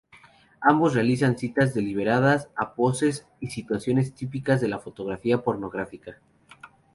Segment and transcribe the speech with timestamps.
[0.61, 6.17] Ambos realizan citas deliberadas a poses y situaciones típicas de la fotografía pornográfica.